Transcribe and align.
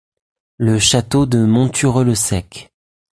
Le 0.57 0.79
château 0.79 1.27
de 1.27 1.45
Monthureux-le-Sec. 1.45 2.73